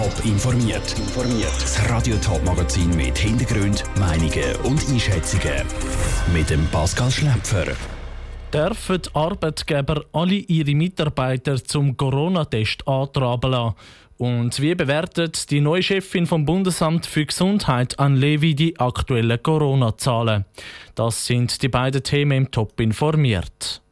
Top 0.00 0.24
informiert. 0.24 0.94
Das 1.60 1.90
Radio 1.90 2.16
Top 2.24 2.42
Magazin 2.42 2.88
mit 2.96 3.18
Hintergrund, 3.18 3.84
Meinungen 3.98 4.56
und 4.64 4.82
Einschätzungen 4.88 5.62
mit 6.32 6.48
dem 6.48 6.66
Pascal 6.68 7.10
Schläpfer. 7.10 7.66
Dürfen 8.50 9.02
Arbeitgeber 9.12 10.06
alle 10.14 10.36
ihre 10.36 10.74
Mitarbeiter 10.74 11.62
zum 11.62 11.98
Corona-Test 11.98 12.88
antraben 12.88 13.50
lassen? 13.50 13.74
Und 14.16 14.58
wie 14.62 14.74
bewertet 14.74 15.50
die 15.50 15.60
neue 15.60 15.82
Chefin 15.82 16.24
vom 16.24 16.46
Bundesamt 16.46 17.04
für 17.04 17.26
Gesundheit 17.26 17.98
an 17.98 18.16
Levi 18.16 18.54
die 18.54 18.80
aktuellen 18.80 19.42
Corona-Zahlen? 19.42 20.46
Das 20.94 21.26
sind 21.26 21.60
die 21.60 21.68
beiden 21.68 22.02
Themen 22.02 22.38
im 22.38 22.50
Top 22.50 22.80
informiert. 22.80 23.82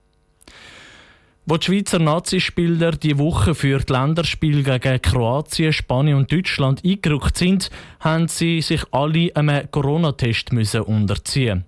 Wo 1.51 1.57
die 1.57 1.65
Schweizer 1.65 1.99
Nazispieler 1.99 2.91
die 2.91 3.17
Woche 3.17 3.55
für 3.55 3.79
die 3.79 3.91
Länderspiele 3.91 4.63
gegen 4.63 5.01
Kroatien, 5.01 5.73
Spanien 5.73 6.19
und 6.19 6.31
Deutschland 6.31 6.85
eingerückt 6.85 7.39
sind, 7.39 7.71
haben 8.01 8.29
sie 8.29 8.61
sich 8.61 8.83
alle 8.91 9.35
einem 9.35 9.71
Corona-Test 9.71 10.53
unterziehen 10.53 11.65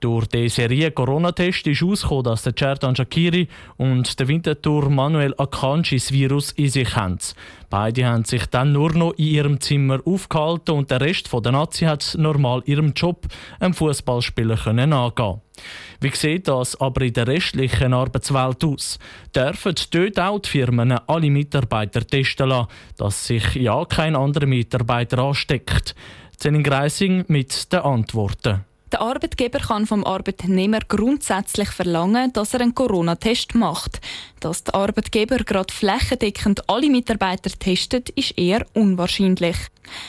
durch 0.00 0.26
die 0.26 0.48
Serie 0.48 0.90
Corona-Test 0.90 1.66
ist 1.66 1.80
herausgekommen, 1.80 2.24
dass 2.24 2.42
der 2.42 2.54
Cerdan 2.56 2.94
Shakiri 2.94 3.48
und 3.76 4.18
der 4.18 4.28
Winterthur 4.28 4.90
Manuel 4.90 5.34
Akanji 5.38 5.96
das 5.96 6.12
Virus 6.12 6.52
in 6.52 6.68
sich 6.68 6.94
haben. 6.96 7.18
Beide 7.70 8.06
haben 8.06 8.24
sich 8.24 8.46
dann 8.46 8.72
nur 8.72 8.92
noch 8.92 9.12
in 9.12 9.26
ihrem 9.26 9.60
Zimmer 9.60 10.00
aufgehalten 10.04 10.76
und 10.76 10.90
der 10.90 11.00
Rest 11.00 11.30
der 11.32 11.52
Nazi 11.52 11.84
hat 11.84 12.14
normal 12.18 12.62
ihrem 12.66 12.92
Job, 12.94 13.26
einem 13.58 13.74
Fußballspieler, 13.74 14.66
angehen. 14.66 15.40
Wie 16.00 16.14
sieht 16.14 16.48
das 16.48 16.78
aber 16.80 17.02
in 17.02 17.12
der 17.14 17.26
restlichen 17.26 17.94
Arbeitswelt 17.94 18.62
aus? 18.64 18.98
Dürfen 19.34 19.74
dort 19.90 20.20
auch 20.20 20.38
die 20.40 20.48
Firmen 20.50 20.92
alle 20.92 21.30
Mitarbeiter 21.30 22.06
testen 22.06 22.50
lassen, 22.50 22.68
dass 22.98 23.26
sich 23.26 23.54
ja 23.54 23.84
kein 23.84 24.14
anderer 24.14 24.46
Mitarbeiter 24.46 25.18
ansteckt? 25.18 25.94
Zenin 26.36 26.62
Greising 26.62 27.24
mit 27.28 27.72
den 27.72 27.80
Antworten. 27.80 28.64
Der 28.96 29.02
Arbeitgeber 29.02 29.58
kann 29.58 29.84
vom 29.84 30.04
Arbeitnehmer 30.04 30.78
grundsätzlich 30.88 31.68
verlangen, 31.68 32.32
dass 32.32 32.54
er 32.54 32.62
einen 32.62 32.74
Corona-Test 32.74 33.54
macht. 33.54 34.00
Dass 34.40 34.64
der 34.64 34.74
Arbeitgeber 34.74 35.36
gerade 35.36 35.70
flächendeckend 35.70 36.66
alle 36.70 36.88
Mitarbeiter 36.88 37.50
testet, 37.50 38.08
ist 38.08 38.38
eher 38.38 38.64
unwahrscheinlich. 38.72 39.58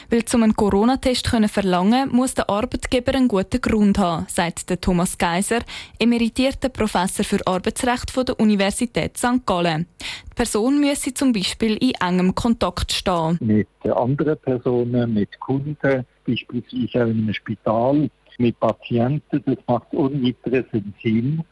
Weil 0.09 0.23
zum 0.23 0.43
einen 0.43 0.55
Corona-Test 0.55 1.27
verlangen 1.27 2.15
muss 2.15 2.33
der 2.33 2.49
Arbeitgeber 2.49 3.13
einen 3.13 3.27
guten 3.27 3.59
Grund 3.59 3.97
haben, 3.97 4.25
sagt 4.29 4.69
der 4.69 4.79
Thomas 4.79 5.17
Geiser, 5.17 5.59
emeritierter 5.99 6.69
Professor 6.69 7.25
für 7.25 7.45
Arbeitsrecht 7.45 8.09
von 8.09 8.25
der 8.25 8.39
Universität 8.39 9.17
St. 9.17 9.45
Gallen. 9.45 9.85
Die 10.31 10.33
Person 10.33 10.79
müsse 10.79 11.13
zum 11.13 11.33
Beispiel 11.33 11.75
in 11.75 11.91
engem 11.99 12.33
Kontakt 12.33 12.93
stehen. 12.93 13.37
Mit 13.41 13.67
anderen 13.83 14.37
Personen, 14.37 15.13
mit 15.13 15.37
Kunden, 15.41 16.05
beispielsweise 16.25 17.03
auch 17.03 17.07
in 17.07 17.23
einem 17.23 17.33
Spital 17.33 18.09
mit 18.37 18.59
Patienten. 18.59 19.43
Das 19.45 19.57
macht 19.67 19.93
unweiteres 19.93 20.65
Sinn, 21.03 21.43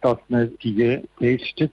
dass 0.00 0.18
man 0.28 0.52
die 0.62 1.00
testet. 1.18 1.72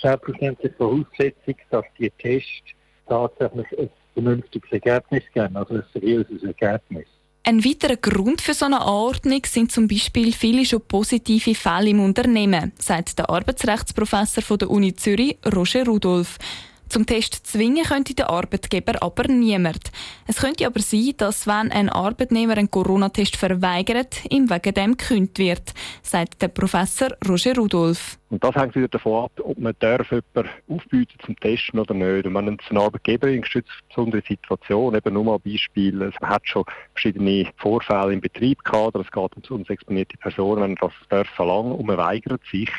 Selbstverständlich 0.00 0.72
Voraussetzung, 0.76 1.54
dass 1.70 1.84
die 1.98 2.10
Tests 2.18 2.74
tatsächlich 3.08 3.66
ein 3.78 3.90
vernünftiges 4.14 4.72
Ergebnis 4.72 5.22
geben, 5.32 5.56
also 5.56 5.74
ein 5.74 5.84
seriöses 5.92 6.42
Ergebnis. 6.42 7.06
Ein 7.48 7.64
weiterer 7.64 7.96
Grund 7.96 8.40
für 8.40 8.54
so 8.54 8.66
eine 8.66 8.80
Anordnung 8.80 9.40
sind 9.46 9.70
zum 9.70 9.86
Beispiel 9.86 10.32
viele 10.32 10.64
schon 10.64 10.80
positive 10.80 11.54
Fälle 11.54 11.90
im 11.90 12.00
Unternehmen, 12.00 12.72
sagt 12.76 13.20
der 13.20 13.30
Arbeitsrechtsprofessor 13.30 14.42
von 14.42 14.58
der 14.58 14.68
Uni 14.68 14.96
Zürich, 14.96 15.38
Roger 15.54 15.86
Rudolph. 15.86 16.38
Zum 16.88 17.04
Test 17.04 17.46
zwingen 17.46 17.84
könnte 17.84 18.14
der 18.14 18.30
Arbeitgeber 18.30 19.02
aber 19.02 19.24
niemand. 19.28 19.90
Es 20.26 20.36
könnte 20.36 20.66
aber 20.66 20.80
sein, 20.80 21.14
dass 21.16 21.46
wenn 21.46 21.72
ein 21.72 21.88
Arbeitnehmer 21.88 22.56
einen 22.56 22.70
Corona-Test 22.70 23.36
verweigert, 23.36 24.24
ihm 24.30 24.48
wegen 24.48 24.74
dem 24.74 24.96
gekündigt 24.96 25.38
wird, 25.38 25.74
sagt 26.02 26.42
der 26.42 26.48
Professor 26.48 27.08
Roger 27.28 27.56
Rudolph. 27.56 28.18
Und 28.28 28.42
das 28.42 28.54
hängt 28.54 28.74
wieder 28.74 28.88
davon 28.88 29.24
ab, 29.24 29.32
ob 29.42 29.58
man 29.58 29.74
darf 29.80 30.10
jemanden 30.10 30.50
aufbieten 30.68 31.18
zum 31.24 31.38
Testen 31.38 31.78
oder 31.78 31.94
nicht. 31.94 32.26
Und 32.26 32.34
wenn 32.34 32.54
es 32.54 32.70
ein 32.70 32.78
Arbeitgeber 32.78 33.28
in 33.28 33.44
besondere 33.88 34.22
Situation, 34.26 34.94
eben 34.94 35.14
nur 35.14 35.24
mal 35.24 35.38
Beispiel, 35.38 35.94
man 35.94 36.30
hat 36.30 36.46
schon 36.46 36.64
verschiedene 36.92 37.48
Vorfälle 37.56 38.12
im 38.12 38.20
Betrieb 38.20 38.64
gehabt, 38.64 38.94
oder 38.94 39.04
es 39.04 39.10
geht 39.10 39.50
um 39.50 39.64
exponierte 39.66 40.16
Personen, 40.18 40.62
wenn 40.62 40.74
das 40.76 40.92
darf 41.08 41.28
verlangen 41.30 41.72
und 41.72 41.86
man 41.86 41.98
weigert 41.98 42.42
sich, 42.50 42.70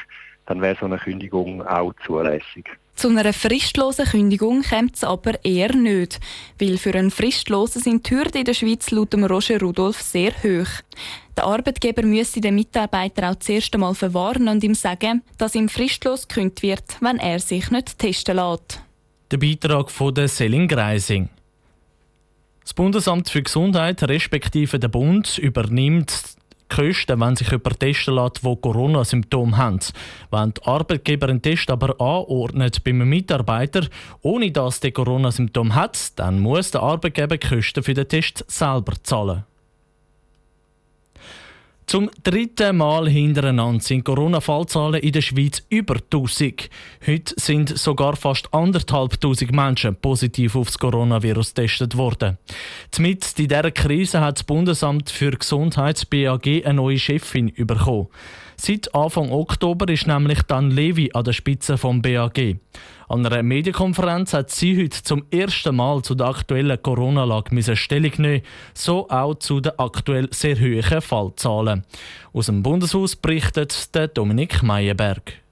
dann 0.48 0.62
wäre 0.62 0.78
so 0.80 0.86
eine 0.86 0.98
Kündigung 0.98 1.66
auch 1.66 1.94
zulässig. 2.06 2.66
Zu 2.96 3.10
einer 3.10 3.32
fristlosen 3.32 4.06
Kündigung 4.06 4.64
kommt 4.64 4.96
es 4.96 5.04
aber 5.04 5.46
eher 5.46 5.76
nicht, 5.76 6.20
weil 6.58 6.80
für 6.80 6.96
einen 6.96 7.12
Fristlosen 7.12 7.80
sind 7.80 8.10
die 8.10 8.16
Hürden 8.16 8.40
in 8.40 8.46
der 8.46 8.56
Schweiz 8.56 8.90
laut 8.90 9.14
Roger 9.14 9.60
Rudolph 9.60 10.02
sehr 10.02 10.32
hoch. 10.42 10.68
Der 11.36 11.44
Arbeitgeber 11.44 12.02
müsse 12.02 12.42
den 12.42 12.56
Mitarbeiter 12.56 13.30
auch 13.30 13.36
zuerst 13.36 13.72
einmal 13.76 13.94
verwarnen 13.94 14.48
und 14.48 14.64
ihm 14.64 14.74
sagen, 14.74 15.22
dass 15.38 15.54
ihm 15.54 15.70
fristlos 15.70 16.28
gekündigt 16.28 16.64
wird, 16.64 16.98
wenn 17.00 17.20
er 17.20 17.40
sich 17.40 17.70
nicht 17.70 18.00
testen 18.00 18.38
lässt. 18.38 18.82
Der 19.30 19.38
Beitrag 19.38 19.92
von 19.92 20.16
der 20.16 20.28
Selin 20.28 20.68
Greising. 20.68 21.30
Das 22.64 22.74
Bundesamt 22.74 23.30
für 23.30 23.44
Gesundheit 23.44 24.02
respektive 24.04 24.80
der 24.80 24.88
Bund 24.88 25.38
übernimmt 25.38 26.37
Kosten, 26.78 27.20
wenn 27.20 27.36
sich 27.36 27.50
jemand 27.50 27.80
testen 27.80 28.14
lässt, 28.14 28.44
der 28.44 28.56
Corona-Symptome 28.56 29.58
hat. 29.58 29.92
Wenn 30.30 30.54
der 30.54 30.68
Arbeitgeber 30.68 31.28
einen 31.28 31.42
Test 31.42 31.72
aber 31.72 32.00
anordnet 32.00 32.84
bei 32.84 32.92
einem 32.92 33.10
Mitarbeiter, 33.10 33.88
ohne 34.22 34.52
dass 34.52 34.80
der 34.80 34.92
Corona-Symptom 34.92 35.74
hat, 35.74 36.20
dann 36.20 36.40
muss 36.40 36.70
der 36.70 36.84
Arbeitgeber 36.84 37.38
die 37.38 37.48
Kosten 37.48 37.82
für 37.82 37.96
den 37.96 38.08
Test 38.08 38.46
selber 38.48 38.94
zahlen. 39.02 39.47
Zum 41.90 42.10
dritten 42.22 42.76
Mal 42.76 43.08
hintereinander 43.08 43.82
sind 43.82 44.04
Corona-Fallzahlen 44.04 45.02
in 45.02 45.14
der 45.14 45.22
Schweiz 45.22 45.64
über 45.70 45.96
1000. 45.96 46.70
Heute 47.08 47.34
sind 47.38 47.78
sogar 47.78 48.18
fast 48.18 48.54
anderthalbtausend 48.54 49.54
Menschen 49.54 49.96
positiv 49.96 50.58
aufs 50.58 50.78
Coronavirus 50.78 51.54
getestet 51.54 51.96
worden. 51.96 52.38
Zumindest 52.92 53.40
in 53.40 53.48
dieser 53.48 53.72
Krise 53.72 54.20
hat 54.20 54.36
das 54.36 54.44
Bundesamt 54.44 55.10
für 55.10 55.32
Gesundheit 55.32 56.10
BAG 56.10 56.46
eine 56.66 56.74
neue 56.74 57.00
Chefin 57.00 57.54
bekommen. 57.56 58.10
Seit 58.60 58.94
Anfang 58.96 59.32
Oktober 59.32 59.88
ist 59.88 60.08
nämlich 60.08 60.42
dann 60.44 60.72
Levi 60.72 61.12
an 61.14 61.24
der 61.24 61.34
Spitze 61.34 61.78
vom 61.78 62.02
BAG. 62.02 62.58
An 63.08 63.26
einer 63.26 63.44
Medienkonferenz 63.44 64.34
hat 64.34 64.50
sie 64.50 64.84
heute 64.84 65.04
zum 65.04 65.24
ersten 65.32 65.76
Mal 65.76 66.02
zu 66.02 66.16
der 66.16 66.28
aktuellen 66.28 66.82
Corona-Lage 66.82 67.76
Stellung 67.76 68.14
nehmen, 68.18 68.42
so 68.74 69.08
auch 69.10 69.36
zu 69.36 69.62
den 69.62 69.78
aktuell 69.78 70.28
sehr 70.34 70.60
hohen 70.60 71.02
Fallzahlen. 71.02 71.86
Aus 72.34 72.48
dem 72.48 72.64
Bundeshaus 72.64 73.16
berichtet 73.16 73.94
der 73.96 74.08
Dominik 74.08 74.64
Meyerberg. 74.64 75.47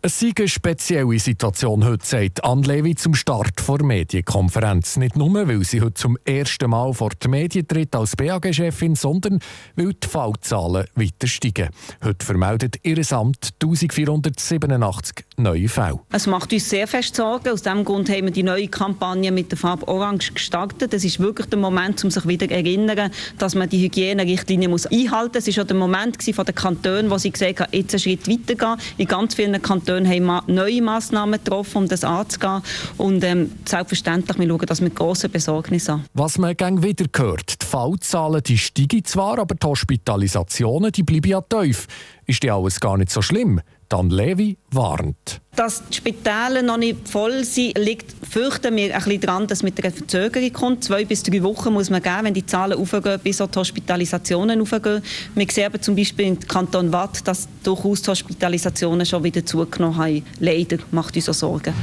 Es 0.00 0.20
sei 0.20 0.30
eine 0.38 0.46
spezielle 0.46 1.18
Situation 1.18 1.84
heute, 1.84 2.06
sagt 2.06 2.44
Anne 2.44 2.62
Levi 2.62 2.94
zum 2.94 3.16
Start 3.16 3.54
der 3.68 3.84
Medienkonferenz. 3.84 4.96
Nicht 4.96 5.16
nur, 5.16 5.48
weil 5.48 5.64
sie 5.64 5.80
heute 5.80 5.94
zum 5.94 6.16
ersten 6.24 6.70
Mal 6.70 6.94
vor 6.94 7.10
die 7.20 7.26
Medien 7.26 7.66
tritt 7.66 7.96
als 7.96 8.14
BAG-Chefin, 8.14 8.94
sondern 8.94 9.40
weil 9.74 9.94
die 9.94 10.06
Fallzahlen 10.06 10.86
weiter 10.94 11.26
steigen. 11.26 11.70
Heute 12.04 12.24
vermeldet 12.24 12.76
ihr 12.84 12.98
Amt 13.10 13.50
1487 13.60 15.24
neue 15.36 15.68
Fälle. 15.68 15.98
Es 16.12 16.28
macht 16.28 16.52
uns 16.52 16.70
sehr 16.70 16.86
fest 16.86 17.16
Sorgen. 17.16 17.48
Aus 17.48 17.62
diesem 17.62 17.84
Grund 17.84 18.08
haben 18.08 18.26
wir 18.26 18.30
die 18.30 18.44
neue 18.44 18.68
Kampagne 18.68 19.32
mit 19.32 19.50
der 19.50 19.58
Farbe 19.58 19.88
Orange 19.88 20.32
gestartet. 20.32 20.94
Es 20.94 21.04
ist 21.04 21.18
wirklich 21.18 21.48
der 21.48 21.58
Moment, 21.58 22.04
um 22.04 22.12
sich 22.12 22.26
wieder 22.28 22.46
zu 22.46 22.54
erinnern, 22.54 23.10
dass 23.38 23.56
man 23.56 23.68
die 23.68 23.82
Hygienerichtlinie 23.82 24.68
einhalten 24.68 25.32
muss. 25.32 25.48
Es 25.48 25.56
war 25.56 25.64
auch 25.64 25.66
der 25.66 25.76
Moment 25.76 26.22
von 26.22 26.46
den 26.46 26.54
Kantonen, 26.54 27.10
wo 27.10 27.18
sie 27.18 27.32
gesagt 27.32 27.58
haben, 27.58 27.72
jetzt 27.72 27.94
einen 27.94 28.00
Schritt 28.00 28.28
weitergehen. 28.28 28.76
In 28.96 29.08
ganz 29.08 29.34
vielen 29.34 29.60
Kantonen 29.60 29.87
Kantone 29.88 30.08
haben 30.10 30.52
neue 30.52 30.82
Massnahmen 30.82 31.42
getroffen, 31.42 31.78
um 31.78 31.88
das 31.88 32.04
anzugehen. 32.04 32.60
Und 32.98 33.24
ähm, 33.24 33.52
selbstverständlich, 33.64 34.38
wir 34.38 34.46
schauen 34.46 34.66
das 34.66 34.80
mit 34.82 34.94
grosser 34.94 35.28
Besorgnis 35.28 35.88
an. 35.88 36.04
Was 36.12 36.36
man 36.36 36.54
gang 36.56 36.82
wieder 36.82 37.06
hört, 37.16 37.62
Fallzahlen 37.68 38.42
die 38.42 38.56
steigen 38.56 39.04
zwar, 39.04 39.38
aber 39.38 39.54
die 39.54 39.66
Hospitalisationen 39.66 40.90
die 40.90 41.02
bleiben 41.02 41.28
ja 41.28 41.42
tief. 41.42 41.86
Ist 42.24 42.42
ja 42.42 42.56
alles 42.56 42.80
gar 42.80 42.96
nicht 42.96 43.10
so 43.10 43.20
schlimm? 43.20 43.60
Dann 43.90 44.10
Levi 44.10 44.58
warnt. 44.70 45.40
Dass 45.56 45.82
die 45.88 45.96
Spitäle 45.96 46.62
noch 46.62 46.76
nicht 46.76 47.08
voll 47.08 47.44
sind, 47.44 47.78
liegt, 47.78 48.14
fürchten 48.26 48.76
wir, 48.76 48.94
ein 48.94 49.02
bisschen 49.02 49.20
daran, 49.20 49.46
dass 49.46 49.58
es 49.58 49.62
mit 49.62 49.82
einer 49.82 49.92
Verzögerung 49.92 50.52
kommt. 50.52 50.84
Zwei 50.84 51.04
bis 51.04 51.22
drei 51.22 51.42
Wochen 51.42 51.72
muss 51.72 51.88
man 51.88 52.02
geben, 52.02 52.24
wenn 52.24 52.34
die 52.34 52.44
Zahlen 52.44 52.78
aufgehen, 52.78 53.18
bis 53.22 53.40
auch 53.40 53.50
die 53.50 53.58
Hospitalisationen 53.58 54.60
aufgehen. 54.60 55.02
Wir 55.34 55.46
sehen 55.50 55.66
aber 55.66 55.80
zum 55.80 55.96
Beispiel 55.96 56.26
im 56.26 56.38
Kanton 56.38 56.92
Watt, 56.92 57.26
dass 57.26 57.48
durchaus 57.62 58.02
die 58.02 58.10
Hospitalisationen 58.10 59.06
schon 59.06 59.24
wieder 59.24 59.44
zugenommen 59.44 59.96
haben. 59.96 60.24
Leider 60.38 60.78
macht 60.90 61.16
uns 61.16 61.28
auch 61.28 61.34
Sorgen. 61.34 61.74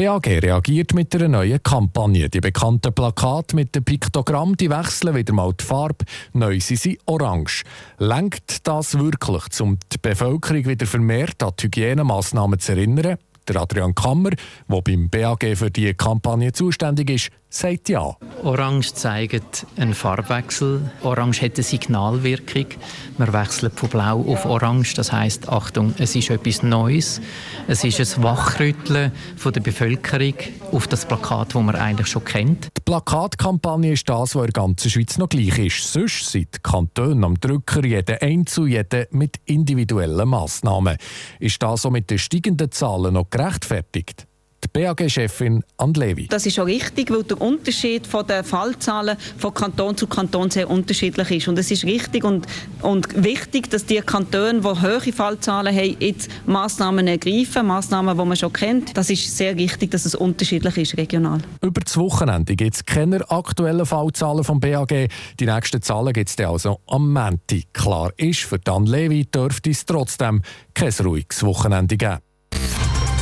BAG 0.00 0.28
reagiert 0.28 0.94
mit 0.94 1.14
einer 1.14 1.28
neuen 1.28 1.62
Kampagne. 1.62 2.30
Die 2.30 2.40
bekannten 2.40 2.94
Plakate 2.94 3.54
mit 3.54 3.74
dem 3.74 3.84
Piktogramm 3.84 4.56
die 4.56 4.70
wechseln 4.70 5.14
wieder 5.14 5.34
mal 5.34 5.52
die 5.52 5.62
Farbe. 5.62 6.06
Neu 6.32 6.58
sind 6.58 6.80
sie 6.80 6.98
orange. 7.04 7.64
Lenkt 7.98 8.66
das 8.66 8.98
wirklich, 8.98 9.60
um 9.60 9.76
die 9.92 9.98
Bevölkerung 9.98 10.64
wieder 10.64 10.86
vermehrt 10.86 11.42
an 11.42 11.52
die 11.58 11.66
Hygienemaßnahmen 11.66 12.58
zu 12.58 12.72
erinnern? 12.72 13.18
Der 13.46 13.56
Adrian 13.60 13.94
Kammer, 13.94 14.30
der 14.30 14.80
beim 14.80 15.10
BAG 15.10 15.44
für 15.54 15.70
die 15.70 15.92
Kampagne 15.92 16.52
zuständig 16.52 17.10
ist, 17.10 17.30
sagt 17.50 17.88
ja. 17.88 18.16
Orange 18.42 18.94
zeigt 18.94 19.66
einen 19.76 19.92
Farbwechsel. 19.92 20.90
Orange 21.02 21.42
hat 21.42 21.56
eine 21.56 21.64
Signalwirkung. 21.64 22.66
Wir 23.18 23.32
wechseln 23.32 23.72
von 23.74 23.88
Blau 23.88 24.20
auf 24.20 24.46
Orange. 24.46 24.94
Das 24.94 25.12
heißt, 25.12 25.48
Achtung, 25.48 25.92
es 25.98 26.14
ist 26.14 26.30
etwas 26.30 26.62
Neues. 26.62 27.20
Es 27.66 27.84
ist 27.84 28.00
ein 28.00 28.22
Wachrütteln 28.22 29.12
von 29.36 29.52
der 29.52 29.60
Bevölkerung 29.60 30.34
auf 30.72 30.86
das 30.86 31.04
Plakat, 31.04 31.54
das 31.54 31.62
man 31.62 31.74
eigentlich 31.74 32.06
schon 32.06 32.24
kennt. 32.24 32.68
Die 32.76 32.82
Plakatkampagne 32.84 33.92
ist 33.92 34.08
das, 34.08 34.34
was 34.34 34.46
in 34.46 34.52
der 34.52 34.62
ganzen 34.62 34.88
Schweiz 34.88 35.18
noch 35.18 35.28
gleich 35.28 35.58
ist. 35.58 35.92
Sonst 35.92 36.30
sind 36.30 36.54
die 36.54 36.60
Kantone 36.62 37.26
am 37.26 37.38
Drücker, 37.38 37.84
jeder 37.84 38.22
Einzel, 38.22 38.68
jeder 38.68 39.06
mit 39.10 39.38
individuellen 39.44 40.28
Massnahmen. 40.28 40.96
Ist 41.40 41.62
das 41.62 41.82
so 41.82 41.90
mit 41.90 42.10
den 42.10 42.18
steigenden 42.18 42.70
Zahlen 42.70 43.14
noch 43.14 43.28
gerechtfertigt? 43.28 44.26
Die 44.64 44.68
BAG-Chefin 44.68 45.62
Anne 45.76 45.92
Levi. 45.94 46.26
Das 46.28 46.46
ist 46.46 46.58
auch 46.58 46.66
richtig, 46.66 47.10
weil 47.10 47.22
der 47.24 47.40
Unterschied 47.40 48.06
von 48.06 48.26
den 48.26 48.44
Fallzahlen 48.44 49.16
von 49.38 49.54
Kanton 49.54 49.96
zu 49.96 50.06
Kanton 50.06 50.50
sehr 50.50 50.68
unterschiedlich 50.68 51.30
ist. 51.30 51.48
Und 51.48 51.58
es 51.58 51.70
ist 51.70 51.84
richtig 51.84 52.24
und, 52.24 52.46
und 52.82 53.22
wichtig, 53.22 53.70
dass 53.70 53.86
die 53.86 54.00
Kantone, 54.00 54.60
die 54.60 54.66
hohe 54.66 55.12
Fallzahlen 55.12 55.74
haben, 55.74 55.96
jetzt 55.98 56.30
Massnahmen 56.46 57.06
ergreifen, 57.06 57.66
Massnahmen, 57.66 58.16
die 58.16 58.24
man 58.24 58.36
schon 58.36 58.52
kennt. 58.52 58.96
Das 58.96 59.10
ist 59.10 59.36
sehr 59.36 59.56
wichtig, 59.56 59.90
dass 59.90 60.04
es 60.04 60.14
unterschiedlich 60.14 60.76
ist 60.76 60.96
regional. 60.96 61.40
Über 61.62 61.80
das 61.80 61.96
Wochenende 61.96 62.56
gibt 62.56 62.74
es 62.74 62.84
keine 62.84 63.28
aktuellen 63.30 63.86
Fallzahlen 63.86 64.44
vom 64.44 64.60
BAG. 64.60 65.08
Die 65.38 65.46
nächsten 65.46 65.82
Zahlen 65.82 66.12
gibt 66.12 66.28
es 66.28 66.46
also 66.46 66.80
am 66.86 67.12
Montag. 67.12 67.64
Klar 67.72 68.12
ist, 68.16 68.40
für 68.40 68.58
Dan 68.58 68.86
Levi 68.86 69.24
dürfte 69.24 69.70
es 69.70 69.84
trotzdem 69.84 70.42
kein 70.74 70.92
ruhiges 71.02 71.42
Wochenende 71.42 71.96
geben. 71.96 72.18